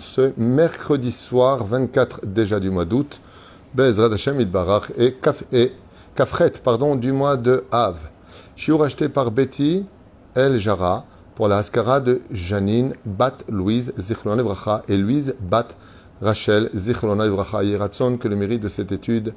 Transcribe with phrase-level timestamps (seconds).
[0.00, 3.20] ce mercredi soir 24 déjà du mois d'août,
[3.74, 5.70] Bezrat Hashem Idbarach et Kaf et
[6.16, 7.94] Kafret pardon du mois de Av.
[8.56, 9.86] Shiur acheté par Betty
[10.34, 11.04] El Jara
[11.36, 15.68] pour la Haskara de Janine Bat Louise Zichlon Evracha et Louise Bat
[16.20, 19.32] Rachel Zichlon Evracha Yeratzon que le mérite de cette étude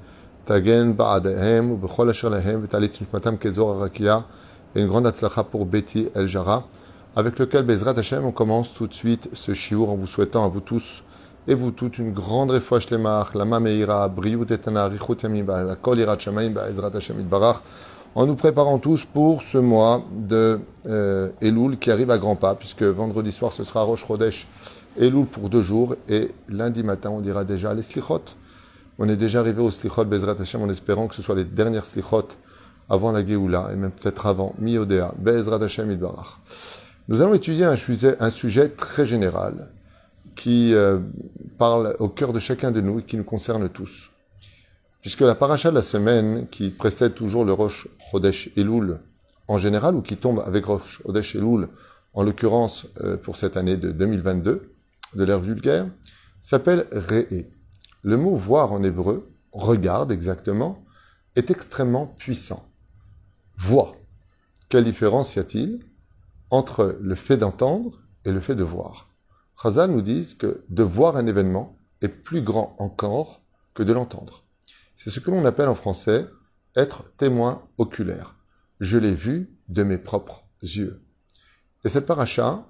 [0.47, 4.25] Tagen Ba'adahem ou Bechol Asher Lahem Vetalit Nishmatam Kezor Arakia
[4.75, 6.67] et une grande atzlacha pour Betty El Jara,
[7.15, 10.47] avec lequel Bezrat Hashem, on commence tout de suite ce shiur en vous souhaitant à
[10.47, 11.03] vous tous
[11.47, 15.99] et vous toutes une grande refouach lemach, la meira, briut etana, richut yamim la kol
[15.99, 17.57] irat shamayim Bezrat Hashem itbarach,
[18.15, 22.55] en nous préparant tous pour ce mois de euh, Elul qui arrive à grands pas,
[22.55, 24.47] puisque vendredi soir ce sera Rosh Chodesh
[24.97, 28.21] Elul pour deux jours, et lundi matin on dira déjà les slichot.
[28.99, 31.85] On est déjà arrivé au slichot Bezrat Hashem en espérant que ce soit les dernières
[31.85, 32.27] slichot
[32.89, 36.39] avant la Géoula, et même peut-être avant, Miodea, Be'ezrat Hashem Idbarach.
[37.07, 39.69] Nous allons étudier un sujet, très général
[40.35, 40.99] qui euh,
[41.57, 44.09] parle au cœur de chacun de nous et qui nous concerne tous.
[45.01, 48.99] Puisque la paracha de la semaine, qui précède toujours le Rosh Chodesh Elul
[49.47, 51.67] en général, ou qui tombe avec Rosh Chodesh Elul,
[52.13, 54.71] en l'occurrence euh, pour cette année de 2022,
[55.15, 55.87] de l'ère vulgaire,
[56.41, 57.45] s'appelle Re'e.
[58.01, 60.83] Le mot voir en hébreu, regarde exactement,
[61.35, 62.65] est extrêmement puissant
[63.57, 63.95] voix.
[64.69, 65.79] Quelle différence y a-t-il
[66.49, 69.09] entre le fait d'entendre et le fait de voir?
[69.61, 73.41] Chazal nous dit que de voir un événement est plus grand encore
[73.73, 74.45] que de l'entendre.
[74.95, 76.27] C'est ce que l'on appelle en français
[76.75, 78.35] être témoin oculaire.
[78.79, 81.01] Je l'ai vu de mes propres yeux.
[81.83, 82.67] Et cette paracha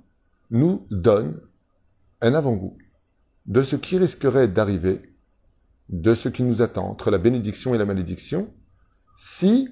[0.51, 1.39] nous donne
[2.21, 2.77] un avant-goût
[3.45, 5.01] de ce qui risquerait d'arriver,
[5.89, 8.53] de ce qui nous attend entre la bénédiction et la malédiction,
[9.17, 9.69] si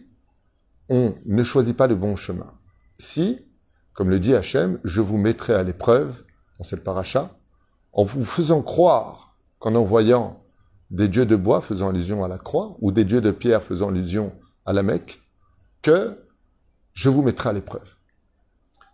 [0.91, 2.53] on ne choisit pas le bon chemin.
[2.99, 3.47] Si,
[3.93, 6.21] comme le dit Hachem, je vous mettrai à l'épreuve
[6.57, 7.31] dans cette paracha,
[7.93, 10.43] en vous faisant croire qu'en envoyant
[10.89, 13.87] des dieux de bois faisant allusion à la croix, ou des dieux de pierre faisant
[13.87, 14.33] allusion
[14.65, 15.21] à la Mecque,
[15.81, 16.25] que
[16.91, 17.95] je vous mettrai à l'épreuve.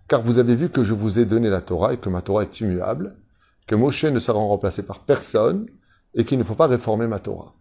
[0.07, 2.43] Car vous avez vu que je vous ai donné la Torah et que ma Torah
[2.43, 3.17] est immuable,
[3.65, 5.65] que Moshe ne sera remplacé par personne
[6.13, 7.55] et qu'il ne faut pas réformer ma Torah.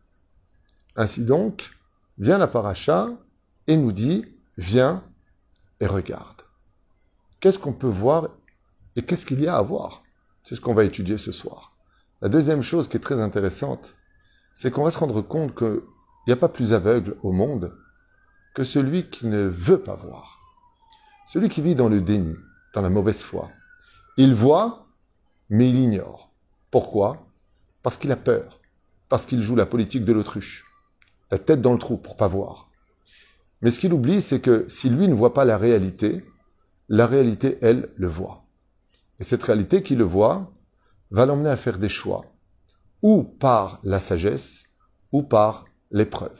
[0.95, 1.71] Ainsi donc,
[2.19, 3.09] vient la paracha
[3.67, 4.25] et nous dit,
[4.57, 5.05] viens
[5.81, 6.43] et regarde.
[7.41, 8.29] Qu'est-ce qu'on peut voir
[8.97, 10.03] et qu'est-ce qu'il y a à voir?
[10.43, 11.77] C'est ce qu'on va étudier ce soir.
[12.23, 13.95] La deuxième chose qui est très intéressante,
[14.55, 15.83] c'est qu'on va se rendre compte qu'il
[16.27, 17.77] n'y a pas plus aveugle au monde
[18.55, 20.41] que celui qui ne veut pas voir.
[21.27, 22.35] Celui qui vit dans le déni,
[22.73, 23.51] dans la mauvaise foi.
[24.17, 24.87] Il voit,
[25.51, 26.33] mais il ignore.
[26.71, 27.27] Pourquoi?
[27.83, 28.61] Parce qu'il a peur.
[29.09, 30.65] Parce qu'il joue la politique de l'autruche.
[31.31, 32.71] La tête dans le trou pour pas voir.
[33.63, 36.25] Mais ce qu'il oublie, c'est que si lui ne voit pas la réalité,
[36.89, 38.45] la réalité, elle, le voit.
[39.19, 40.53] Et cette réalité qui le voit
[41.11, 42.25] va l'emmener à faire des choix,
[43.03, 44.65] ou par la sagesse,
[45.13, 46.37] ou par l'épreuve.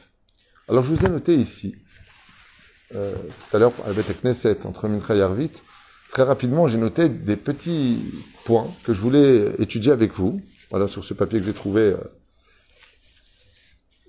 [0.67, 1.75] Alors je vous ai noté ici,
[2.93, 3.15] euh,
[3.49, 5.51] tout à l'heure à la Knesset, entre Mincha et Arvit,
[6.11, 8.01] très rapidement j'ai noté des petits
[8.45, 11.97] points que je voulais étudier avec vous, voilà sur ce papier que j'ai trouvé euh,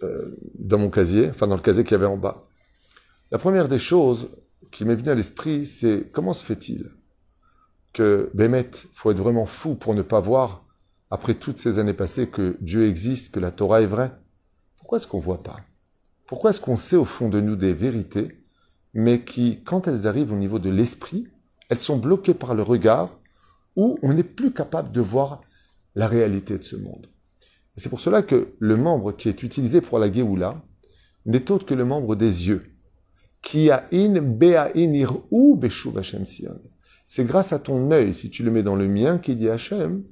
[0.02, 2.47] euh, dans mon casier, enfin dans le casier qu'il y avait en bas.
[3.30, 4.30] La première des choses
[4.70, 6.90] qui m'est venue à l'esprit, c'est comment se fait-il
[7.92, 10.64] que Bémet, faut être vraiment fou pour ne pas voir,
[11.10, 14.12] après toutes ces années passées, que Dieu existe, que la Torah est vraie?
[14.78, 15.60] Pourquoi est-ce qu'on ne voit pas?
[16.26, 18.42] Pourquoi est-ce qu'on sait au fond de nous des vérités,
[18.94, 21.28] mais qui, quand elles arrivent au niveau de l'esprit,
[21.68, 23.18] elles sont bloquées par le regard,
[23.76, 25.42] où on n'est plus capable de voir
[25.94, 27.08] la réalité de ce monde?
[27.76, 30.62] C'est pour cela que le membre qui est utilisé pour la Géoula
[31.26, 32.74] n'est autre que le membre des yeux.
[37.06, 40.04] C'est grâce à ton œil, si tu le mets dans le mien, qui dit Hachem,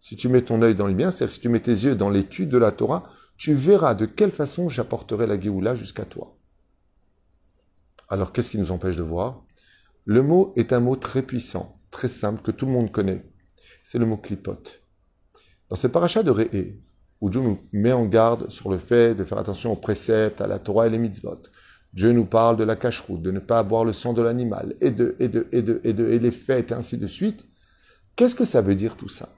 [0.00, 2.10] si tu mets ton œil dans le mien, c'est-à-dire si tu mets tes yeux dans
[2.10, 3.04] l'étude de la Torah,
[3.36, 6.36] tu verras de quelle façon j'apporterai la Géoula jusqu'à toi.
[8.08, 9.44] Alors qu'est-ce qui nous empêche de voir?
[10.04, 13.24] Le mot est un mot très puissant, très simple, que tout le monde connaît.
[13.82, 14.82] C'est le mot clipote.
[15.70, 16.82] Dans cette paracha de Réé,
[17.20, 20.46] où Dieu nous met en garde sur le fait de faire attention aux préceptes, à
[20.46, 21.40] la Torah et les mitzvot,
[21.94, 24.90] Dieu nous parle de la cacheroute, de ne pas boire le sang de l'animal, et
[24.90, 27.46] de, et de, et de, et de, et les fêtes, et ainsi de suite.
[28.16, 29.28] Qu'est-ce que ça veut dire tout ça?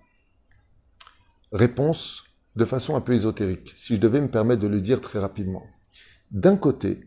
[1.53, 2.25] Réponse
[2.57, 5.67] de façon un peu ésotérique, si je devais me permettre de le dire très rapidement.
[6.31, 7.03] D'un côté,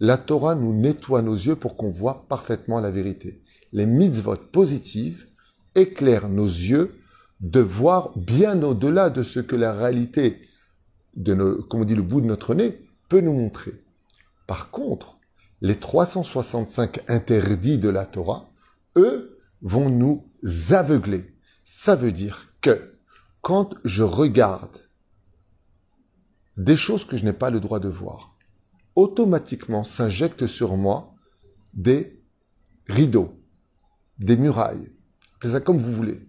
[0.00, 3.42] la Torah nous nettoie nos yeux pour qu'on voit parfaitement la vérité.
[3.72, 5.26] Les mitzvot positives
[5.74, 7.00] éclairent nos yeux
[7.40, 10.42] de voir bien au-delà de ce que la réalité,
[11.24, 13.72] comme on dit, le bout de notre nez, peut nous montrer.
[14.50, 15.20] Par contre,
[15.60, 18.50] les 365 interdits de la Torah,
[18.96, 20.28] eux, vont nous
[20.70, 21.36] aveugler.
[21.64, 22.98] Ça veut dire que
[23.42, 24.76] quand je regarde
[26.56, 28.36] des choses que je n'ai pas le droit de voir,
[28.96, 31.14] automatiquement s'injectent sur moi
[31.72, 32.20] des
[32.88, 33.40] rideaux,
[34.18, 34.90] des murailles,
[35.36, 36.28] appelez ça comme vous voulez.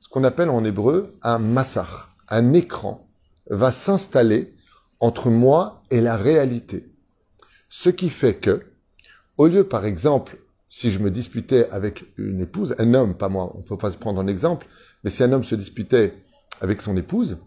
[0.00, 3.06] Ce qu'on appelle en hébreu un massar, un écran,
[3.50, 4.56] va s'installer
[4.98, 6.89] entre moi et la réalité.
[7.72, 8.66] Ce qui fait que,
[9.38, 10.38] au lieu, par exemple,
[10.68, 13.92] si je me disputais avec une épouse, un homme, pas moi, on ne peut pas
[13.92, 14.66] se prendre un exemple,
[15.04, 16.14] mais si un homme se disputait
[16.60, 17.38] avec son épouse,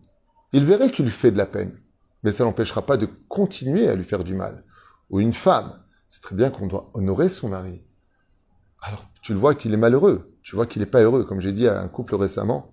[0.54, 1.78] il verrait qu'il fait de la peine,
[2.24, 4.64] mais ça n'empêchera pas de continuer à lui faire du mal.
[5.10, 5.78] Ou une femme,
[6.08, 7.84] c'est très bien qu'on doit honorer son mari.
[8.82, 11.26] Alors, tu le vois qu'il est malheureux, tu vois qu'il n'est pas heureux.
[11.26, 12.72] Comme j'ai dit à un couple récemment,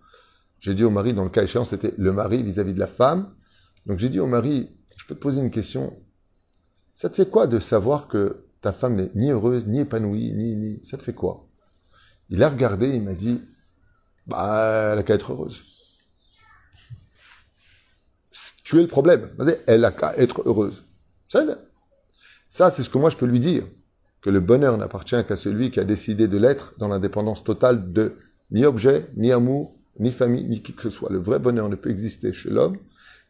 [0.60, 3.34] j'ai dit au mari, dans le cas échéant, c'était le mari vis-à-vis de la femme.
[3.86, 6.00] Donc j'ai dit au mari, je peux te poser une question.
[7.00, 10.54] Ça te fait quoi de savoir que ta femme n'est ni heureuse, ni épanouie, ni,
[10.54, 10.84] ni...
[10.84, 11.48] Ça te fait quoi?
[12.28, 13.40] Il a regardé, il m'a dit,
[14.26, 15.62] bah, elle a qu'à être heureuse.
[18.64, 19.34] Tu es le problème.
[19.66, 20.84] Elle a qu'à être heureuse.
[21.26, 23.66] Ça, c'est ce que moi je peux lui dire.
[24.20, 28.18] Que le bonheur n'appartient qu'à celui qui a décidé de l'être dans l'indépendance totale de
[28.50, 31.08] ni objet, ni amour, ni famille, ni qui que ce soit.
[31.10, 32.76] Le vrai bonheur ne peut exister chez l'homme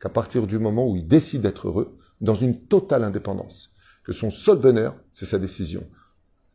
[0.01, 3.73] qu'à partir du moment où il décide d'être heureux, dans une totale indépendance.
[4.05, 5.89] Que son seul bonheur, c'est sa décision.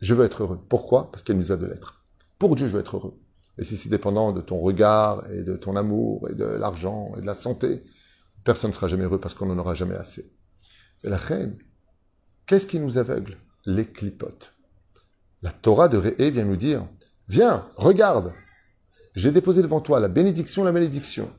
[0.02, 0.60] Je veux être heureux.
[0.68, 1.12] Pourquoi?
[1.12, 2.04] Parce qu'elle nous a de l'être.
[2.38, 3.20] Pour Dieu, je veux être heureux.
[3.58, 7.22] Et si c'est dépendant de ton regard et de ton amour et de l'argent et
[7.22, 7.84] de la santé,
[8.44, 10.34] personne ne sera jamais heureux parce qu'on n'en aura jamais assez.
[11.04, 11.58] Et la reine,
[12.46, 13.38] qu'est-ce qui nous aveugle?
[13.66, 14.54] Les clipotes.
[15.42, 16.88] La Torah de Réé vient nous dire,
[17.28, 18.34] viens, regarde,
[19.16, 21.32] j'ai déposé devant toi la bénédiction, la malédiction.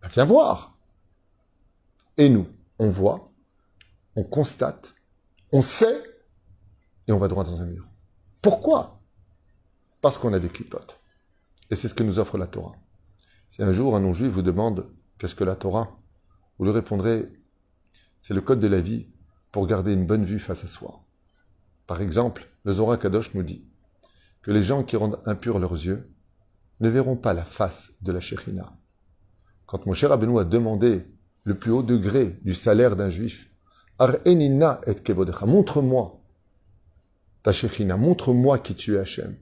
[0.00, 0.78] Ben, viens voir.
[2.16, 2.46] Et nous,
[2.78, 3.29] on voit,
[4.20, 4.94] on constate,
[5.50, 6.02] on sait,
[7.06, 7.88] et on va droit dans un mur.
[8.42, 9.00] Pourquoi?
[10.02, 11.00] Parce qu'on a des clipotes.
[11.70, 12.76] Et c'est ce que nous offre la Torah.
[13.48, 15.98] Si un jour un non-juif vous demande qu'est-ce que la Torah,
[16.58, 17.32] vous lui répondrez
[18.20, 19.06] c'est le code de la vie
[19.50, 21.06] pour garder une bonne vue face à soi.
[21.86, 23.66] Par exemple, le Zohar Kadosh nous dit
[24.42, 26.14] que les gens qui rendent impurs leurs yeux
[26.80, 28.76] ne verront pas la face de la Shekhinah.
[29.64, 31.06] Quand mon cher Abenou a demandé
[31.44, 33.49] le plus haut degré du salaire d'un juif,
[34.00, 36.22] Ar enina et kebodecha, montre-moi
[37.42, 39.36] ta Shekhinah, montre-moi qui tu es Hachem.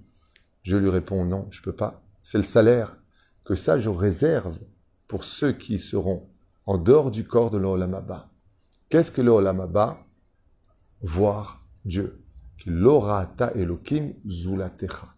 [0.64, 2.02] Je lui réponds non, je peux pas.
[2.22, 2.96] C'est le salaire
[3.44, 4.58] que ça je réserve
[5.06, 6.28] pour ceux qui seront
[6.66, 8.30] en dehors du corps de l'Olamaba.
[8.88, 10.04] Qu'est-ce que l'Olamaba
[11.02, 12.24] Voir Dieu.
[12.66, 15.14] L'orata Elohim zulatecha.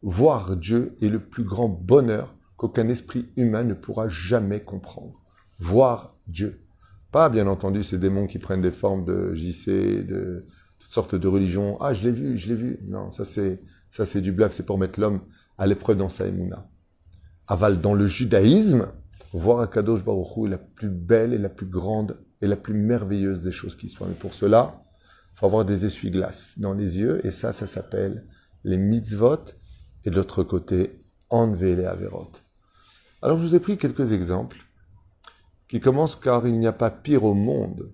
[0.00, 5.20] Voir Dieu est le plus grand bonheur qu'aucun esprit humain ne pourra jamais comprendre.
[5.58, 6.64] Voir Dieu.
[7.10, 10.46] Pas, bien entendu, ces démons qui prennent des formes de JC, de
[10.78, 11.78] toutes sortes de religions.
[11.80, 12.80] Ah, je l'ai vu, je l'ai vu.
[12.86, 15.20] Non, ça c'est, ça c'est du bluff, c'est pour mettre l'homme
[15.56, 16.68] à l'épreuve dans sa émouna.
[17.46, 18.92] Aval, dans le judaïsme,
[19.32, 23.42] voir Akadosh Baruch est la plus belle et la plus grande et la plus merveilleuse
[23.42, 24.06] des choses qui soient.
[24.06, 24.82] Mais pour cela,
[25.34, 28.26] faut avoir des essuie-glaces dans les yeux, et ça, ça s'appelle
[28.64, 29.44] les mitzvot
[30.04, 32.32] et de l'autre côté, enlever les averot.
[33.22, 34.58] Alors je vous ai pris quelques exemples
[35.68, 37.90] qui commencent car il n'y a pas pire au monde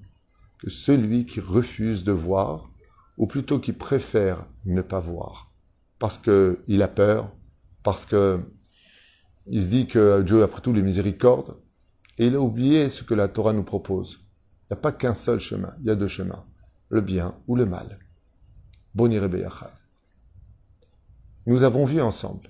[0.58, 2.70] que celui qui refuse de voir,
[3.16, 5.52] ou plutôt qui préfère ne pas voir,
[5.98, 7.30] parce qu'il a peur,
[7.82, 8.40] parce que
[9.46, 11.56] il se dit que Dieu, après tout, les miséricordes,
[12.16, 14.20] et il a oublié ce que la Torah nous propose.
[14.62, 16.44] Il n'y a pas qu'un seul chemin, il y a deux chemins,
[16.88, 17.98] le bien ou le mal.
[18.94, 19.72] Beyachad.
[21.46, 22.48] Nous avons vu ensemble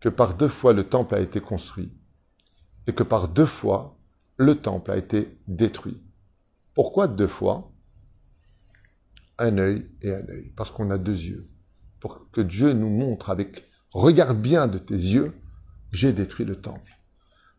[0.00, 1.97] que par deux fois le temple a été construit
[2.88, 3.96] et que par deux fois
[4.38, 6.02] le temple a été détruit.
[6.74, 7.72] Pourquoi deux fois?
[9.38, 10.52] Un œil et un œil.
[10.56, 11.48] Parce qu'on a deux yeux.
[12.00, 15.34] Pour que Dieu nous montre avec regarde bien de tes yeux,
[15.92, 16.92] j'ai détruit le temple.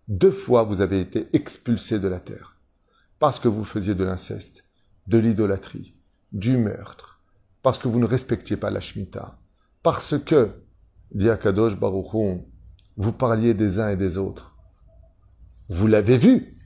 [0.08, 2.58] Deux fois vous avez été expulsés de la terre.
[3.20, 4.66] Parce que vous faisiez de l'inceste,
[5.08, 5.96] de l'idolâtrie,
[6.32, 7.22] du meurtre,
[7.62, 9.38] parce que vous ne respectiez pas la Shemitah,
[9.84, 10.64] parce que,
[11.12, 12.48] dit Akadosh Baruchon,
[12.96, 14.49] vous parliez des uns et des autres.
[15.70, 16.58] Vous l'avez vu.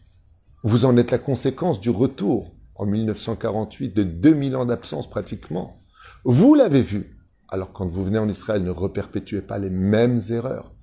[0.63, 5.77] Vous en êtes la conséquence du retour en 1948 de 2000 ans d'absence pratiquement.
[6.23, 7.17] Vous l'avez vu.
[7.49, 10.73] Alors quand vous venez en Israël, ne reperpétuez pas les mêmes erreurs.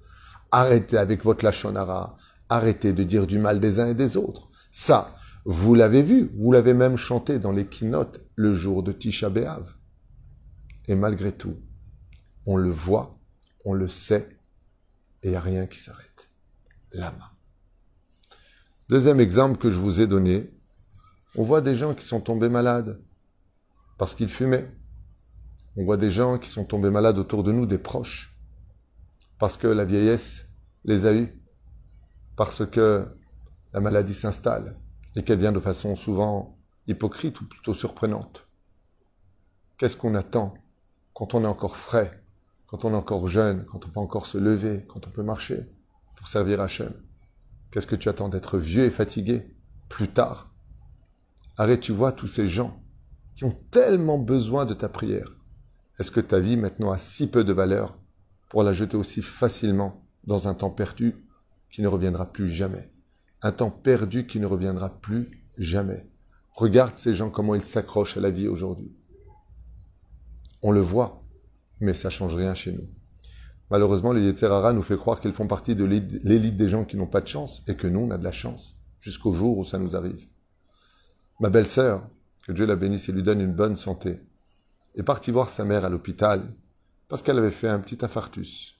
[0.50, 2.18] Arrêtez avec votre lachonara.
[2.50, 4.50] Arrêtez de dire du mal des uns et des autres.
[4.70, 6.30] Ça, vous l'avez vu.
[6.36, 9.64] Vous l'avez même chanté dans les keynotes le jour de Tisha B'Av.
[10.88, 11.56] Et malgré tout,
[12.44, 13.18] on le voit,
[13.64, 14.28] on le sait,
[15.22, 16.28] et il n'y a rien qui s'arrête.
[16.92, 17.39] Lama.
[18.90, 20.50] Deuxième exemple que je vous ai donné,
[21.36, 23.00] on voit des gens qui sont tombés malades
[23.98, 24.68] parce qu'ils fumaient.
[25.76, 28.36] On voit des gens qui sont tombés malades autour de nous, des proches,
[29.38, 30.48] parce que la vieillesse
[30.82, 31.40] les a eus,
[32.34, 33.06] parce que
[33.72, 34.76] la maladie s'installe
[35.14, 38.48] et qu'elle vient de façon souvent hypocrite ou plutôt surprenante.
[39.78, 40.54] Qu'est-ce qu'on attend
[41.14, 42.24] quand on est encore frais,
[42.66, 45.70] quand on est encore jeune, quand on peut encore se lever, quand on peut marcher
[46.16, 46.92] pour servir Hachem?
[47.70, 49.54] Qu'est-ce que tu attends d'être vieux et fatigué
[49.88, 50.52] plus tard?
[51.56, 52.82] Arrête, tu vois tous ces gens
[53.34, 55.36] qui ont tellement besoin de ta prière.
[55.98, 57.98] Est-ce que ta vie maintenant a si peu de valeur
[58.48, 61.24] pour la jeter aussi facilement dans un temps perdu
[61.70, 62.90] qui ne reviendra plus jamais?
[63.42, 66.10] Un temps perdu qui ne reviendra plus jamais.
[66.52, 68.92] Regarde ces gens comment ils s'accrochent à la vie aujourd'hui.
[70.62, 71.24] On le voit,
[71.80, 72.88] mais ça change rien chez nous.
[73.70, 77.06] Malheureusement, les Yetzerara nous fait croire qu'ils font partie de l'élite des gens qui n'ont
[77.06, 79.78] pas de chance et que nous, on a de la chance, jusqu'au jour où ça
[79.78, 80.26] nous arrive.
[81.38, 82.08] Ma belle-sœur,
[82.42, 84.20] que Dieu la bénisse et lui donne une bonne santé,
[84.96, 86.42] est partie voir sa mère à l'hôpital
[87.08, 88.76] parce qu'elle avait fait un petit infarctus.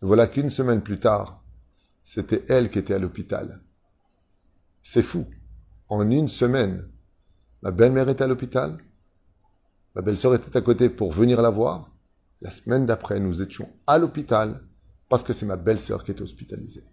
[0.00, 1.42] voilà qu'une semaine plus tard,
[2.02, 3.60] c'était elle qui était à l'hôpital.
[4.82, 5.26] C'est fou.
[5.88, 6.88] En une semaine,
[7.62, 8.78] ma belle-mère était à l'hôpital,
[9.94, 11.90] ma belle-sœur était à côté pour venir la voir,
[12.40, 14.62] la semaine d'après, nous étions à l'hôpital
[15.08, 16.84] parce que c'est ma belle-sœur qui était hospitalisée.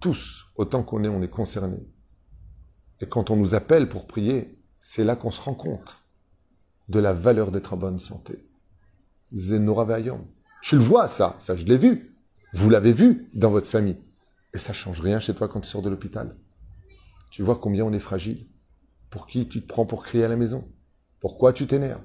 [0.00, 1.86] Tous, autant qu'on est, on est concernés.
[3.00, 5.98] Et quand on nous appelle pour prier, c'est là qu'on se rend compte
[6.88, 8.48] de la valeur d'être en bonne santé.
[9.34, 10.26] Zenoravayom.
[10.62, 12.16] Je le vois, ça, ça je l'ai vu.
[12.54, 13.98] Vous l'avez vu dans votre famille.
[14.54, 16.36] Et ça change rien chez toi quand tu sors de l'hôpital.
[17.30, 18.46] Tu vois combien on est fragile.
[19.10, 20.70] Pour qui tu te prends pour crier à la maison
[21.24, 22.04] pourquoi tu t'énerves?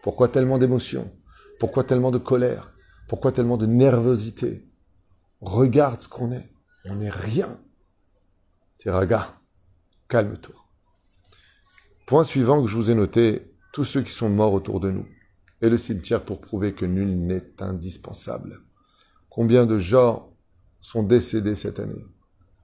[0.00, 1.10] Pourquoi tellement d'émotions?
[1.58, 2.72] Pourquoi tellement de colère?
[3.08, 4.64] Pourquoi tellement de nervosité?
[5.40, 6.52] Regarde ce qu'on est.
[6.84, 7.58] On n'est rien.
[8.78, 9.40] Tiraga,
[10.06, 10.54] calme-toi.
[12.06, 15.08] Point suivant que je vous ai noté, tous ceux qui sont morts autour de nous,
[15.62, 18.60] et le cimetière pour prouver que nul n'est indispensable.
[19.30, 20.32] Combien de gens
[20.80, 22.06] sont décédés cette année?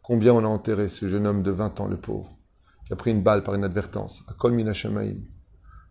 [0.04, 2.38] Combien on a enterré ce jeune homme de 20 ans, le pauvre,
[2.86, 5.16] qui a pris une balle par inadvertance, à Kol Minashamaim,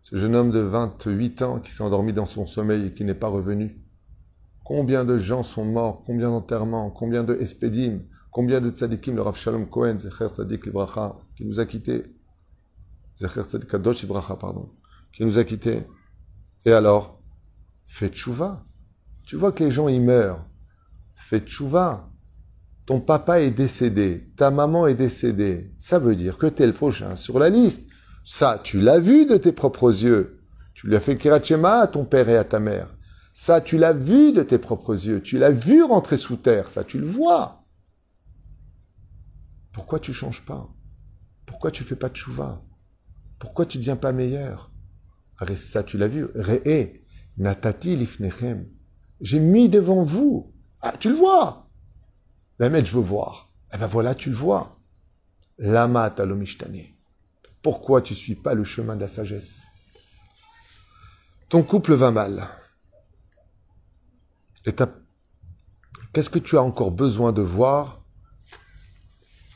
[0.05, 3.15] ce jeune homme de 28 ans qui s'est endormi dans son sommeil et qui n'est
[3.15, 3.81] pas revenu.
[4.63, 9.35] Combien de gens sont morts, combien d'enterrements, combien de espédim, combien de tzadikim, le Rav
[9.35, 12.03] Shalom Cohen, Zecher Tzadik Libracha, qui nous a quittés.
[13.19, 14.69] Zecher Tzadik Kadosh Libracha, pardon,
[15.11, 15.81] qui nous a quittés.
[16.65, 17.19] Et alors,
[17.87, 18.63] fais tchouva.
[19.23, 20.45] Tu vois que les gens y meurent.
[21.15, 22.11] Fais tchouva.
[22.85, 25.73] Ton papa est décédé, ta maman est décédée.
[25.79, 27.89] Ça veut dire que tu es le prochain sur la liste.
[28.25, 30.41] Ça, tu l'as vu de tes propres yeux.
[30.73, 32.97] Tu lui as fait kirachema à ton père et à ta mère.
[33.31, 35.21] Ça, tu l'as vu de tes propres yeux.
[35.21, 36.69] Tu l'as vu rentrer sous terre.
[36.71, 37.63] Ça, tu le vois.
[39.71, 40.67] Pourquoi tu changes pas?
[41.45, 42.65] Pourquoi tu fais pas de chouva?
[43.37, 44.71] Pourquoi tu ne deviens pas meilleur?
[45.57, 46.25] Ça, tu l'as vu.
[46.33, 47.01] Re'e,
[47.37, 48.67] natati lifnechem.
[49.21, 50.51] J'ai mis devant vous.
[50.81, 51.69] Ah, tu le vois.
[52.59, 53.51] Mais je veux voir.
[53.73, 54.79] Eh ben voilà, tu le vois.
[55.57, 56.94] Lama talomishtane.
[57.65, 59.63] Pourquoi tu ne suis pas le chemin de la sagesse?
[61.49, 62.47] Ton couple va mal.
[64.67, 64.71] Et
[66.13, 68.05] qu'est-ce que tu as encore besoin de voir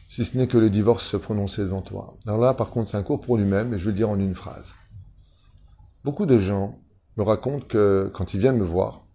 [0.09, 2.17] si ce n'est que le divorce se prononcer devant toi?
[2.25, 4.17] Alors là, par contre, c'est un cours pour lui-même, et je vais le dire en
[4.17, 4.73] une phrase.
[6.03, 6.81] Beaucoup de gens
[7.15, 9.05] me racontent que quand ils viennent me voir,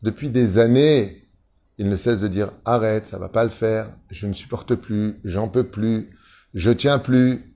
[0.00, 1.28] depuis des années,
[1.76, 5.20] ils ne cessent de dire arrête, ça va pas le faire, je ne supporte plus,
[5.24, 6.16] j'en peux plus,
[6.54, 7.53] je tiens plus,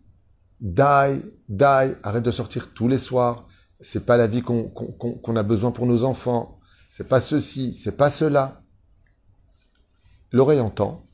[0.61, 3.47] Die, die, arrête de sortir tous les soirs.
[3.81, 6.59] C'est pas la vie qu'on a besoin pour nos enfants.
[6.91, 8.63] C'est pas ceci, c'est pas cela.
[10.33, 11.07] L'oreille entend,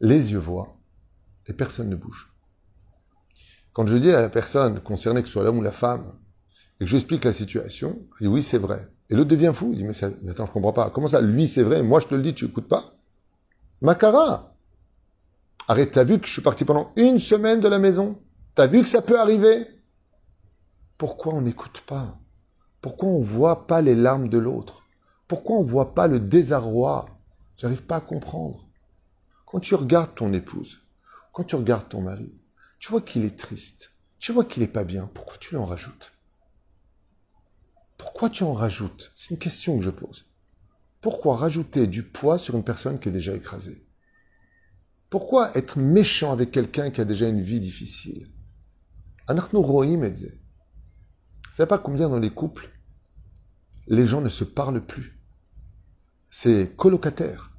[0.00, 0.78] les yeux voient,
[1.46, 2.32] et personne ne bouge.
[3.72, 6.12] Quand je dis à la personne concernée, que ce soit l'homme ou la femme,
[6.80, 8.88] et que j'explique la situation, il dit oui, c'est vrai.
[9.10, 9.70] Et l'autre devient fou.
[9.72, 10.90] Il dit mais, ça, attends, je comprends pas.
[10.90, 12.96] Comment ça, lui, c'est vrai, moi je te le dis, tu écoutes pas?
[13.82, 14.54] Macara
[15.68, 18.22] Arrête, t'as vu que je suis parti pendant une semaine de la maison?
[18.56, 19.68] T'as vu que ça peut arriver?
[20.96, 22.18] Pourquoi on n'écoute pas?
[22.80, 24.82] Pourquoi on ne voit pas les larmes de l'autre?
[25.28, 27.04] Pourquoi on ne voit pas le désarroi?
[27.58, 28.66] J'arrive pas à comprendre.
[29.44, 30.80] Quand tu regardes ton épouse,
[31.34, 32.40] quand tu regardes ton mari,
[32.78, 35.66] tu vois qu'il est triste, tu vois qu'il n'est pas bien, pourquoi tu lui en
[35.66, 36.14] rajoutes?
[37.98, 39.12] Pourquoi tu en rajoutes?
[39.14, 40.24] C'est une question que je pose.
[41.02, 43.86] Pourquoi rajouter du poids sur une personne qui est déjà écrasée?
[45.10, 48.30] Pourquoi être méchant avec quelqu'un qui a déjà une vie difficile?
[51.56, 52.70] Savez pas combien dans les couples,
[53.88, 55.18] les gens ne se parlent plus.
[56.30, 57.52] C'est colocataire.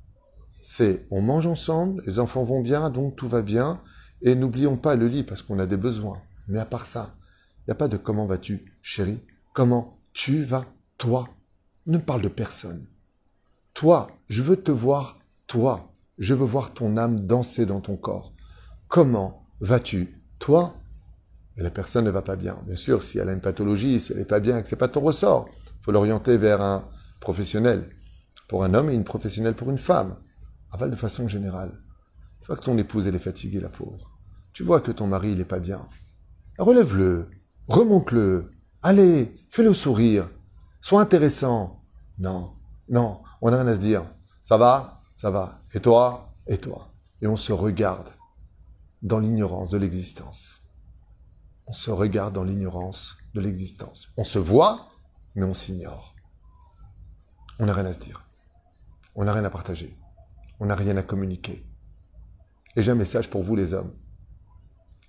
[0.61, 3.81] C'est on mange ensemble, les enfants vont bien, donc tout va bien.
[4.21, 6.21] Et n'oublions pas le lit parce qu'on a des besoins.
[6.47, 7.15] Mais à part ça,
[7.59, 9.21] il n'y a pas de comment vas-tu, chérie
[9.53, 10.65] Comment tu vas
[10.97, 11.29] toi?
[11.85, 12.87] Ne parle de personne.
[13.73, 15.93] Toi, je veux te voir, toi.
[16.17, 18.33] Je veux voir ton âme danser dans ton corps.
[18.87, 20.75] Comment vas-tu, toi?
[21.57, 22.55] Et la personne ne va pas bien.
[22.65, 24.79] Bien sûr, si elle a une pathologie, si elle n'est pas bien, que ce n'est
[24.79, 26.87] pas ton ressort, il faut l'orienter vers un
[27.19, 27.89] professionnel
[28.47, 30.17] pour un homme et une professionnelle pour une femme.
[30.71, 31.71] Aval de façon générale.
[32.41, 34.17] Tu vois que ton épouse, elle est fatiguée, la pauvre.
[34.53, 35.87] Tu vois que ton mari, il n'est pas bien.
[36.57, 37.29] Relève-le,
[37.67, 40.29] remonte-le, allez, fais-le sourire,
[40.81, 41.83] sois intéressant.
[42.19, 42.53] Non,
[42.89, 44.03] non, on n'a rien à se dire.
[44.41, 45.01] Ça va?
[45.15, 45.61] Ça va.
[45.73, 46.33] Et toi?
[46.47, 46.93] Et toi?
[47.21, 48.09] Et on se regarde
[49.01, 50.56] dans l'ignorance de l'existence.
[51.67, 54.09] On se regarde dans l'ignorance de l'existence.
[54.15, 54.89] On se voit,
[55.35, 56.15] mais on s'ignore.
[57.59, 58.25] On n'a rien à se dire.
[59.15, 59.97] On n'a rien à partager.
[60.59, 61.65] On n'a rien à communiquer.
[62.77, 63.93] Et j'ai un message pour vous les hommes.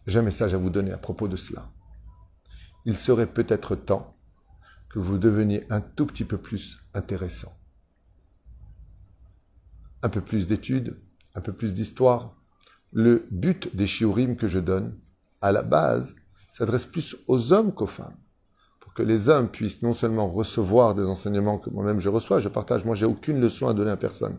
[0.07, 1.71] J'ai un message à vous donner à propos de cela.
[2.85, 4.17] Il serait peut-être temps
[4.89, 7.53] que vous deveniez un tout petit peu plus intéressant.
[10.03, 11.01] Un peu plus d'études,
[11.35, 12.35] un peu plus d'histoire.
[12.91, 14.99] Le but des shiurim que je donne,
[15.41, 16.17] à la base,
[16.59, 18.17] s'adresse plus aux hommes qu'aux femmes.
[18.81, 22.49] Pour que les hommes puissent non seulement recevoir des enseignements que moi-même je reçois, je
[22.49, 24.39] partage, moi j'ai aucune leçon à donner à personne.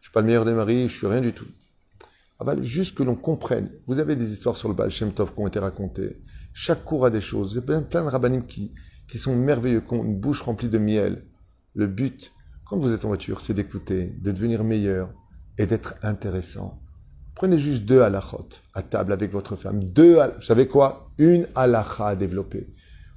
[0.00, 1.48] Je suis pas le meilleur des maris, je suis rien du tout.
[2.38, 3.72] Ah juste que l'on comprenne.
[3.88, 6.22] Vous avez des histoires sur le Baal Shem Tov qui ont été racontées.
[6.52, 7.54] Chaque cours a des choses.
[7.54, 8.72] Il y plein de rabbinim qui,
[9.08, 11.26] qui sont merveilleux, qui ont une bouche remplie de miel.
[11.74, 12.32] Le but,
[12.64, 15.12] quand vous êtes en voiture, c'est d'écouter, de devenir meilleur
[15.58, 16.80] et d'être intéressant.
[17.38, 19.84] Prenez juste deux halachot à table avec votre femme.
[19.84, 21.12] Deux, vous savez quoi?
[21.18, 22.66] Une halacha à développer.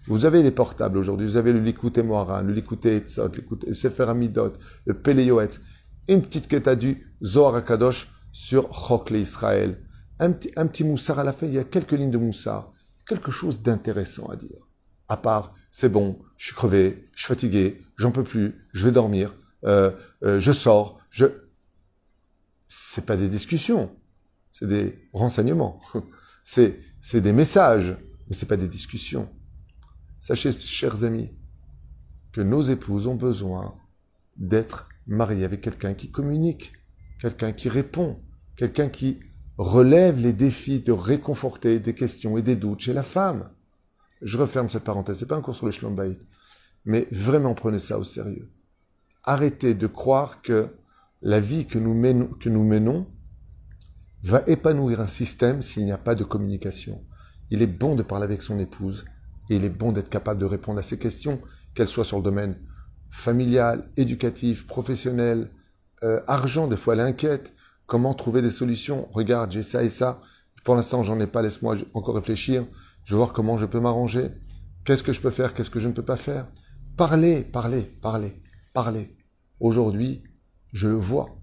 [0.05, 3.31] Vous avez les portables aujourd'hui, vous avez le Likuté Moharan, le Likuté Etzot,
[3.65, 4.53] le Sefer Amidot,
[4.85, 5.59] le Peleyoetz,
[6.07, 9.79] une petite quête du Zohar Akadosh sur Chokle Israël.
[10.19, 12.73] Un petit, un petit moussard à la fin, il y a quelques lignes de moussard,
[13.07, 14.67] quelque chose d'intéressant à dire.
[15.07, 18.91] À part, c'est bon, je suis crevé, je suis fatigué, j'en peux plus, je vais
[18.91, 19.33] dormir,
[19.65, 19.89] euh,
[20.23, 21.25] euh, je sors, je...
[22.67, 23.89] C'est pas des discussions,
[24.53, 25.81] c'est des renseignements,
[26.43, 29.29] c'est, c'est des messages, mais c'est pas des discussions.
[30.19, 31.31] Sachez, chers amis,
[32.31, 33.75] que nos épouses ont besoin
[34.37, 36.73] d'être mariées avec quelqu'un qui communique,
[37.19, 38.19] quelqu'un qui répond,
[38.55, 39.19] quelqu'un qui
[39.57, 43.49] relève les défis de réconforter des questions et des doutes chez la femme.
[44.21, 46.19] Je referme cette parenthèse, c'est pas un cours sur le Shlombaït,
[46.85, 48.49] mais vraiment prenez ça au sérieux.
[49.23, 50.69] Arrêtez de croire que
[51.21, 51.93] la vie que nous
[52.39, 53.07] que nous menons
[54.23, 57.03] va épanouir un système s'il n'y a pas de communication.
[57.49, 59.05] Il est bon de parler avec son épouse
[59.49, 61.41] et il est bon d'être capable de répondre à ces questions,
[61.73, 62.57] qu'elles soient sur le domaine
[63.09, 65.49] familial, éducatif, professionnel,
[66.03, 67.53] euh, argent, des fois elle inquiète.
[67.85, 69.09] Comment trouver des solutions?
[69.11, 70.21] Regarde, j'ai ça et ça.
[70.63, 72.65] Pour l'instant, j'en ai pas, laisse-moi encore réfléchir.
[73.03, 74.29] Je vais voir comment je peux m'arranger.
[74.85, 75.53] Qu'est-ce que je peux faire?
[75.53, 76.47] Qu'est-ce que je ne peux pas faire?
[76.95, 78.41] Parlez, parlez, parlez,
[78.73, 79.17] parlez.
[79.59, 80.23] Aujourd'hui,
[80.71, 81.40] je le vois.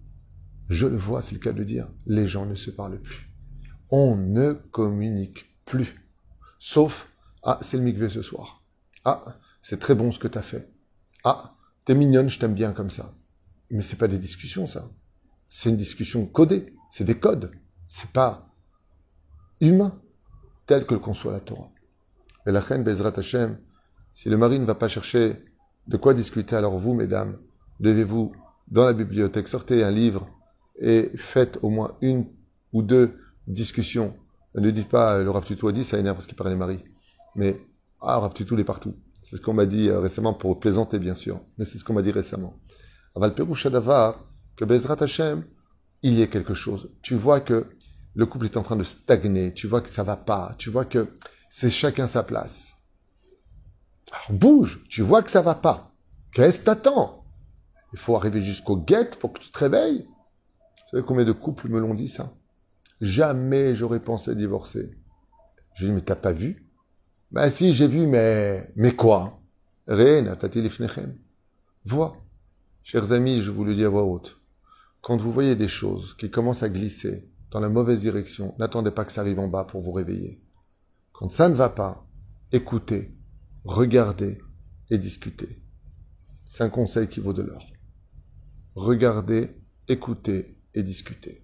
[0.69, 1.89] Je le vois, c'est le cas de dire.
[2.07, 3.31] Les gens ne se parlent plus.
[3.91, 6.05] On ne communique plus.
[6.59, 7.09] Sauf,
[7.43, 8.63] ah, c'est le mikvé ce soir.
[9.05, 9.23] Ah,
[9.63, 10.71] c'est très bon ce que tu as fait.
[11.25, 11.55] Ah,
[11.85, 13.15] t'es mignonne, je t'aime bien comme ça.
[13.71, 14.91] Mais c'est pas des discussions, ça.
[15.49, 16.75] C'est une discussion codée.
[16.91, 17.53] C'est des codes.
[17.87, 18.55] C'est pas
[19.61, 19.99] humain
[20.67, 21.71] tel que le conçoit la Torah.
[22.47, 23.59] Et la reine Bezrat Hashem,
[24.13, 25.45] si le mari ne va pas chercher
[25.87, 27.39] de quoi discuter, alors vous, mesdames,
[27.81, 28.33] devez-vous,
[28.69, 30.29] dans la bibliothèque, sortez un livre
[30.81, 32.27] et faites au moins une
[32.73, 34.15] ou deux discussions.
[34.55, 36.83] Ne dites pas, le Rav Tutu a dit, ça énerve parce qu'il parle des maris.
[37.37, 37.61] Mais,
[38.01, 38.95] ah, Rav Tutu, il est partout.
[39.23, 41.41] C'est ce qu'on m'a dit euh, récemment pour plaisanter, bien sûr.
[41.59, 42.59] Mais c'est ce qu'on m'a dit récemment.
[43.15, 44.25] Aval Perouchadavar,
[44.57, 45.45] que Bezrat Hashem,
[46.03, 46.91] il y ait quelque chose.
[47.03, 47.67] Tu vois que
[48.15, 50.85] le couple est en train de stagner, tu vois que ça va pas, tu vois
[50.85, 51.09] que
[51.51, 52.75] c'est chacun sa place.
[54.11, 55.93] Alors bouge, tu vois que ça va pas.
[56.33, 57.25] Qu'est-ce que t'attends?
[57.93, 60.07] Il faut arriver jusqu'au guet pour que tu te réveilles.
[60.89, 62.35] Vous savez combien de couples me l'ont dit ça?
[63.03, 64.91] Jamais j'aurais pensé divorcer.
[65.75, 66.67] Je lui dis, mais t'as pas vu?
[67.31, 68.73] Ben si, j'ai vu, mais...
[68.75, 69.43] Mais quoi?
[71.85, 72.17] Vois.
[72.83, 74.41] Chers amis, je vous le dis à voix haute.
[75.03, 79.05] Quand vous voyez des choses qui commencent à glisser dans la mauvaise direction, n'attendez pas
[79.05, 80.43] que ça arrive en bas pour vous réveiller.
[81.13, 82.09] Quand ça ne va pas,
[82.51, 83.15] écoutez,
[83.65, 84.39] regardez
[84.89, 85.63] et discutez.
[86.45, 87.67] C'est un conseil qui vaut de l'or.
[88.75, 89.55] Regardez,
[89.87, 91.43] écoutez et discutez.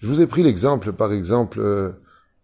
[0.00, 1.90] Je vous ai pris l'exemple, par exemple, euh,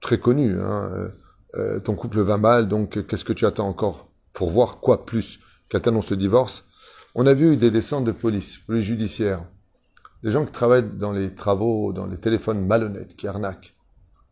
[0.00, 0.58] très connu.
[0.58, 1.08] Hein, euh,
[1.54, 5.38] euh, ton couple va mal, donc qu'est-ce que tu attends encore pour voir quoi plus
[5.68, 6.64] qu'elle t'annonce le divorce?
[7.14, 9.44] On a vu des descentes de police, police judiciaire,
[10.24, 13.76] des gens qui travaillent dans les travaux, dans les téléphones malhonnêtes, qui arnaquent.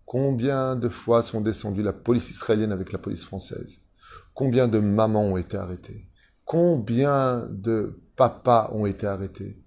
[0.05, 3.79] Combien de fois sont descendus la police israélienne avec la police française?
[4.35, 6.09] Combien de mamans ont été arrêtées?
[6.45, 9.62] Combien de papas ont été arrêtés?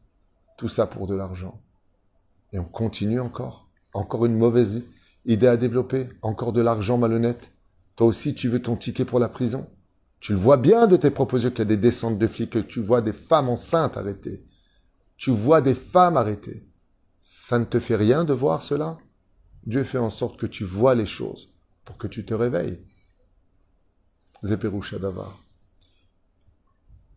[0.57, 1.61] Tout ça pour de l'argent.
[2.53, 3.69] Et on continue encore.
[3.93, 4.83] Encore une mauvaise
[5.25, 6.07] idée à développer.
[6.21, 7.51] Encore de l'argent malhonnête.
[7.95, 9.69] Toi aussi, tu veux ton ticket pour la prison
[10.19, 12.59] Tu le vois bien de tes propositions qu'il y a des descentes de flics, que
[12.59, 14.43] tu vois des femmes enceintes arrêtées.
[15.17, 16.67] Tu vois des femmes arrêtées.
[17.21, 18.97] Ça ne te fait rien de voir cela?
[19.65, 21.49] Dieu fait en sorte que tu vois les choses
[21.85, 22.79] pour que tu te réveilles.
[24.43, 25.39] Zeperusha Davar.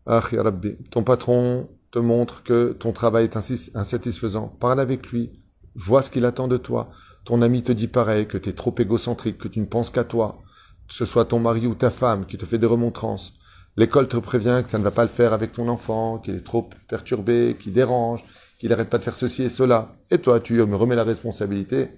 [0.05, 3.37] Ah, Rabbi, ton patron te montre que ton travail est
[3.75, 4.47] insatisfaisant.
[4.59, 5.31] Parle avec lui.
[5.75, 6.89] Vois ce qu'il attend de toi.
[7.25, 10.03] Ton ami te dit pareil, que tu es trop égocentrique, que tu ne penses qu'à
[10.03, 10.41] toi.
[10.87, 13.33] Que ce soit ton mari ou ta femme qui te fait des remontrances.
[13.77, 16.45] L'école te prévient que ça ne va pas le faire avec ton enfant, qu'il est
[16.45, 18.25] trop perturbé, qu'il dérange,
[18.57, 19.95] qu'il n'arrête pas de faire ceci et cela.
[20.11, 21.91] Et toi, tu me remets la responsabilité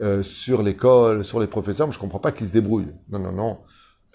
[0.00, 1.86] euh, sur l'école, sur les professeurs.
[1.86, 2.94] Mais je comprends pas qu'ils se débrouillent.
[3.08, 3.60] Non, non, non.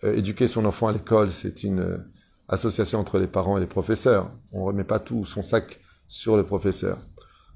[0.04, 2.06] Euh, éduquer son enfant à l'école, c'est une
[2.48, 4.32] association entre les parents et les professeurs.
[4.52, 7.00] On ne remet pas tout son sac sur le professeur.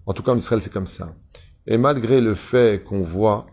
[0.06, 1.16] En tout cas, en Israël, c'est comme ça.
[1.66, 3.48] Et malgré le fait qu'on voit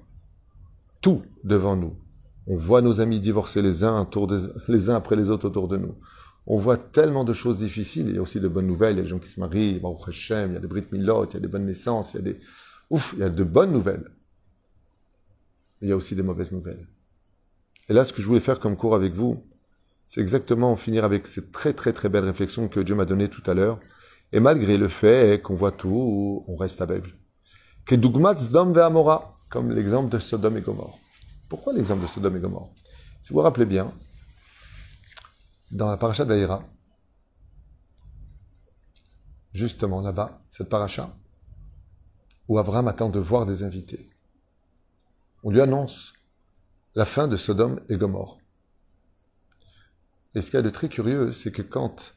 [1.00, 1.98] tout devant nous,
[2.46, 4.08] on voit nos amis divorcer les uns,
[4.68, 5.96] les uns après les autres autour de nous.
[6.46, 8.06] On voit tellement de choses difficiles.
[8.08, 8.94] Il y a aussi de bonnes nouvelles.
[8.94, 10.84] Il y a des gens qui se marient, Baruch Hashem, il y a des Brit
[10.92, 12.40] Milot, il y a des bonnes naissances, il y a des...
[12.90, 14.10] Ouf, il y a de bonnes nouvelles.
[15.80, 16.86] il y a aussi des mauvaises nouvelles.
[17.88, 19.42] Et là, ce que je voulais faire comme cours avec vous,
[20.06, 23.28] c'est exactement en finir avec cette très très très belle réflexion que Dieu m'a donnée
[23.28, 23.80] tout à l'heure.
[24.32, 27.14] Et malgré le fait qu'on voit tout, on reste aveugle.
[29.50, 30.98] comme l'exemple de Sodome et Gomorre.
[31.48, 32.72] Pourquoi l'exemple de Sodome et Gomorre
[33.22, 33.92] Si vous vous rappelez bien,
[35.70, 36.64] dans la paracha d'Aïra,
[39.52, 41.16] justement là-bas, cette paracha,
[42.48, 44.10] où Abraham attend de voir des invités,
[45.44, 46.14] on lui annonce
[46.94, 48.38] la fin de Sodome et Gomorre.
[50.34, 52.14] Et ce qu'il y a de très curieux, c'est que quand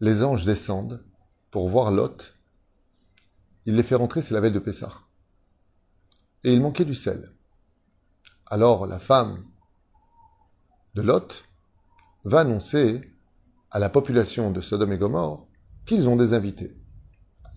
[0.00, 1.04] les anges descendent
[1.50, 2.34] pour voir Lot,
[3.64, 4.92] il les fait rentrer, c'est la veille de Pessah.
[6.44, 7.32] Et il manquait du sel.
[8.46, 9.44] Alors la femme
[10.94, 11.44] de Lot
[12.24, 13.12] va annoncer
[13.70, 15.46] à la population de Sodome et Gomorre
[15.86, 16.76] qu'ils ont des invités.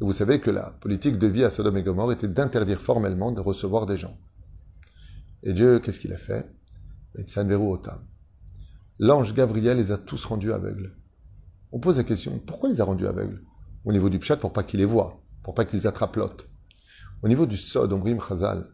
[0.01, 3.31] Et vous savez que la politique de vie à Sodome et Gomorre était d'interdire formellement
[3.31, 4.17] de recevoir des gens.
[5.43, 6.49] Et Dieu, qu'est-ce qu'il a fait?
[9.01, 10.93] L'ange Gabriel les a tous rendus aveugles.
[11.71, 13.45] On pose la question, pourquoi les a rendus aveugles?
[13.85, 16.49] Au niveau du pchat, pour pas qu'ils les voient, pour pas qu'ils attrapent Lot.
[17.23, 18.67] Au niveau du Sod, Omrim Chazal,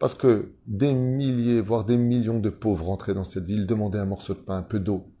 [0.00, 4.06] parce que des milliers, voire des millions de pauvres rentraient dans cette ville, demandaient un
[4.06, 5.14] morceau de pain, un peu d'eau,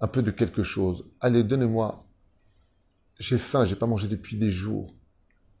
[0.00, 1.04] un peu de quelque chose.
[1.20, 2.06] Allez, donnez-moi.
[3.18, 4.96] J'ai faim, j'ai pas mangé depuis des jours.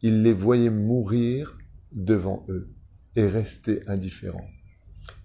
[0.00, 1.58] Ils les voyaient mourir
[1.92, 2.72] devant eux
[3.14, 4.48] et rester indifférent.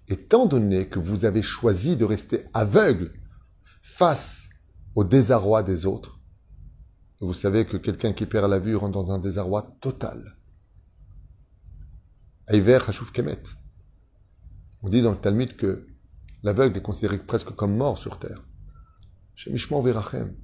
[0.08, 3.12] Étant donné que vous avez choisi de rester aveugle
[3.82, 4.48] face
[4.94, 6.20] au désarroi des autres,
[7.20, 10.36] vous savez que quelqu'un qui perd la vue rentre dans un désarroi total.
[12.48, 13.42] Aiver Hashouf Kemet.
[14.82, 15.86] On dit dans le Talmud que
[16.42, 18.44] l'aveugle est considéré presque comme mort sur terre.
[19.34, 20.36] Chez Mishmon Verachem.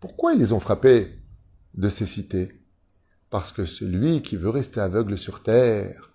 [0.00, 1.22] Pourquoi ils les ont frappés
[1.74, 2.60] de cécité
[3.30, 6.12] Parce que celui qui veut rester aveugle sur terre,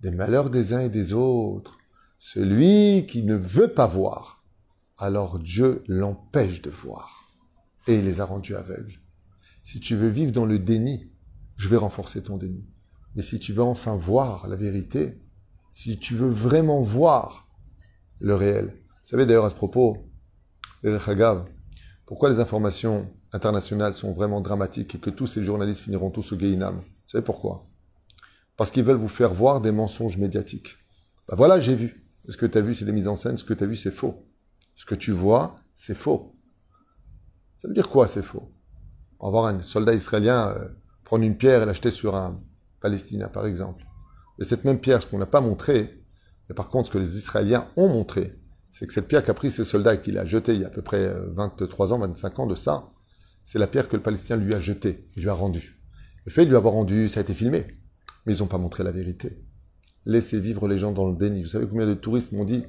[0.00, 1.75] des malheurs des uns et des autres,
[2.18, 4.44] celui qui ne veut pas voir,
[4.98, 7.32] alors Dieu l'empêche de voir.
[7.86, 9.00] Et il les a rendus aveugles.
[9.62, 11.10] Si tu veux vivre dans le déni,
[11.56, 12.68] je vais renforcer ton déni.
[13.14, 15.22] Mais si tu veux enfin voir la vérité,
[15.72, 17.48] si tu veux vraiment voir
[18.18, 18.66] le réel.
[18.66, 20.10] Vous savez d'ailleurs à ce propos,
[22.06, 26.36] pourquoi les informations internationales sont vraiment dramatiques et que tous ces journalistes finiront tous au
[26.36, 27.66] Guéinam Vous savez pourquoi?
[28.56, 30.76] Parce qu'ils veulent vous faire voir des mensonges médiatiques.
[31.28, 32.05] Ben voilà, j'ai vu.
[32.28, 33.36] Ce que tu as vu, c'est des mises en scène.
[33.36, 34.26] Ce que tu as vu, c'est faux.
[34.74, 36.36] Ce que tu vois, c'est faux.
[37.58, 38.52] Ça veut dire quoi, c'est faux?
[39.18, 40.68] On va voir un soldat israélien euh,
[41.04, 42.40] prendre une pierre et l'acheter sur un
[42.80, 43.84] Palestinien, par exemple.
[44.38, 46.04] Et cette même pierre, ce qu'on n'a pas montré,
[46.48, 48.38] mais par contre, ce que les Israéliens ont montré,
[48.72, 50.68] c'est que cette pierre qu'a pris ce soldat et qu'il a jeté il y a
[50.68, 52.90] à peu près 23 euh, ans, 25 ans de ça,
[53.42, 55.80] c'est la pierre que le Palestinien lui a jetée, lui a rendue.
[56.26, 57.66] Le fait de lui avoir rendu, ça a été filmé
[58.26, 59.38] mais ils n'ont pas montré la vérité.
[60.06, 61.42] Laissez vivre les gens dans le déni.
[61.42, 62.64] Vous savez combien de touristes m'ont dit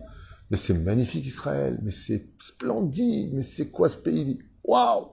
[0.49, 4.39] Mais c'est magnifique Israël, mais c'est splendide, mais c'est quoi ce pays?
[4.63, 5.09] Waouh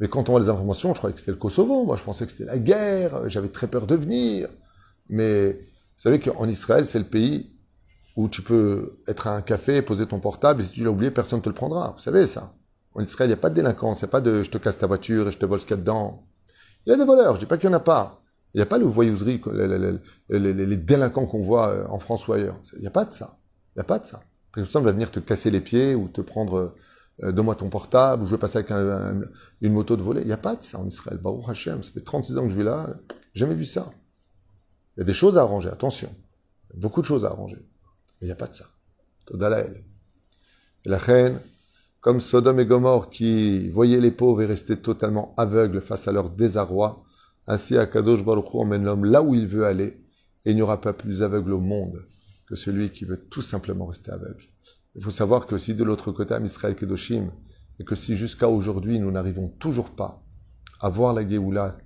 [0.00, 2.24] Mais quand on voit les informations, je croyais que c'était le Kosovo, moi je pensais
[2.24, 4.48] que c'était la guerre, j'avais très peur de venir.
[5.10, 7.52] Mais vous savez qu'en Israël, c'est le pays
[8.16, 11.10] où tu peux être à un café, poser ton portable, et si tu l'as oublié,
[11.10, 11.92] personne ne te le prendra.
[11.96, 12.54] Vous savez ça
[12.94, 14.56] En Israël, il n'y a pas de délinquance, il n'y a pas de je te
[14.56, 16.26] casse ta voiture et je te vole ce qu'il y a dedans.
[16.86, 18.23] Il y a des voleurs, je dis pas qu'il n'y en a pas.
[18.54, 19.40] Il n'y a pas le voyouserie,
[20.30, 22.60] les, délinquants qu'on voit euh, en France ou ailleurs.
[22.74, 23.38] Il n'y a pas de ça.
[23.74, 24.22] Il n'y a pas de ça.
[24.52, 26.74] Personne va venir te casser les pieds ou te prendre
[27.22, 28.70] euh, donne-moi ton portable, ou je veux passer avec
[29.60, 30.22] une moto de volet.
[30.22, 31.18] Il n'y a pas de ça en Israël.
[31.18, 32.90] Baruch Hashem, ça fait 36 ans que je vis là,
[33.34, 33.92] jamais vu ça.
[34.96, 36.14] Il y a des choses à arranger, attention.
[36.70, 37.56] Il y a beaucoup de choses à arranger.
[37.56, 38.66] Mais il n'y a pas de ça.
[39.26, 39.84] Todalael.
[40.84, 41.40] La reine,
[42.00, 46.30] comme Sodome et Gomorre qui voyaient les pauvres et restaient totalement aveugles face à leur
[46.30, 47.03] désarroi,
[47.46, 50.00] ainsi Akadosh Baruch Hu emmène l'homme là où il veut aller,
[50.44, 52.06] et il n'y aura pas plus aveugle au monde
[52.46, 54.44] que celui qui veut tout simplement rester aveugle.
[54.94, 57.32] Il faut savoir que si de l'autre côté, à Israël Kedoshim,
[57.80, 60.22] et que si jusqu'à aujourd'hui nous n'arrivons toujours pas
[60.80, 61.78] à voir la Géoula,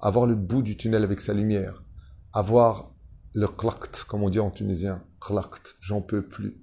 [0.00, 1.82] à voir le bout du tunnel avec sa lumière,
[2.32, 2.94] à voir
[3.32, 6.62] le klakt, comme on dit en tunisien, klakt, j'en peux plus.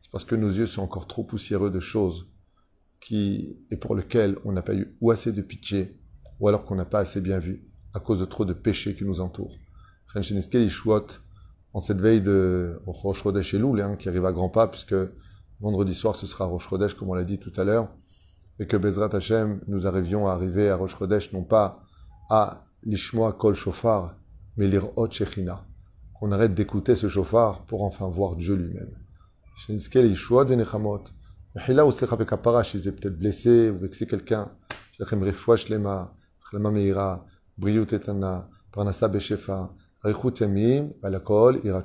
[0.00, 2.28] C'est parce que nos yeux sont encore trop poussiéreux de choses
[3.00, 6.00] qui, et pour lesquels on n'a pas eu ou assez de pitié,
[6.40, 9.04] ou alors qu'on n'a pas assez bien vu, à cause de trop de péchés qui
[9.04, 9.56] nous entourent.
[11.72, 14.94] En cette veille de Rosh Chodesh Elul, hein, qui arrive à grands pas, puisque
[15.60, 17.88] vendredi soir ce sera Rosh Chodesh, comme on l'a dit tout à l'heure,
[18.58, 21.82] et que Bezrat Hashem, nous arrivions à arriver à Rosh Chodesh, non pas
[22.28, 24.16] à l'Ishmoa Kol Shofar,
[24.56, 25.64] mais l'Irot Shechina.
[26.14, 28.94] Qu'on arrête d'écouter ce chauffard pour enfin voir Dieu lui-même.
[29.56, 31.04] Shenizkel Yishua Denechamot.
[31.54, 34.50] Mechila ou Slecha Bekapara, s'ils peut-être blessés ou vexé quelqu'un.
[34.92, 36.14] Shlachem Refoua Shlema,
[36.48, 37.24] Chlema Meira,
[37.60, 41.84] Briut Etana, Parnasa Beshefa, Arichut Yamim, Balakol, Irat.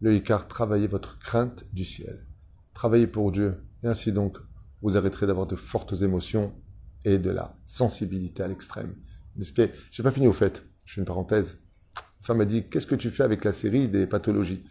[0.00, 2.26] Le Ikar, travaillez votre crainte du ciel.
[2.74, 3.62] Travaillez pour Dieu.
[3.84, 4.36] Et ainsi donc,
[4.82, 6.52] vous arrêterez d'avoir de fortes émotions
[7.04, 8.96] et de la sensibilité à l'extrême.
[9.90, 10.64] J'ai pas fini au fait.
[10.84, 11.56] Je fais une parenthèse.
[11.94, 14.64] La femme m'a dit, qu'est-ce que tu fais avec la série des pathologies?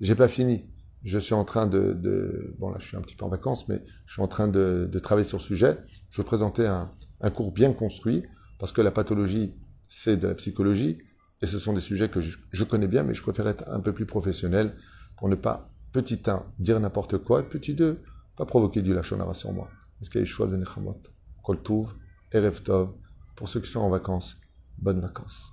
[0.00, 0.68] J'ai pas fini
[1.02, 3.82] je suis en train de, bon là je suis un petit peu en vacances, mais
[4.06, 5.78] je suis en train de, travailler sur le sujet.
[6.10, 8.24] Je présenter un, un, cours bien construit,
[8.60, 9.54] parce que la pathologie,
[9.88, 10.98] c'est de la psychologie,
[11.42, 13.92] et ce sont des sujets que je, connais bien, mais je préfère être un peu
[13.92, 14.76] plus professionnel
[15.16, 18.02] pour ne pas, petit 1, dire n'importe quoi, et petit 2,
[18.36, 19.70] pas provoquer du lachonara sur moi.
[20.00, 21.00] Est-ce qu'il y a choix de Nechamot
[21.42, 21.58] Kol
[22.32, 22.92] Erev Tov,
[23.34, 24.36] pour ceux qui sont en vacances,
[24.78, 25.50] bonnes vacances.